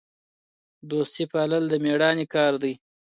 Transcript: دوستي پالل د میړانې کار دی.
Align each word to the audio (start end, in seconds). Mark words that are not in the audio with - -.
دوستي 0.91 1.23
پالل 1.31 1.63
د 1.69 1.73
میړانې 1.83 2.25
کار 2.35 2.53
دی. 2.63 2.73